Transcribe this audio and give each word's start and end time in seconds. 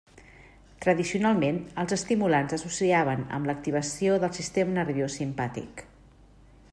Tradicionalment, 0.85 1.59
els 1.83 1.93
estimulants 1.97 2.55
s'associaven 2.57 3.23
amb 3.39 3.49
l'activació 3.51 4.19
del 4.25 4.35
sistema 4.39 4.77
nerviós 4.81 5.23
simpàtic. 5.23 5.85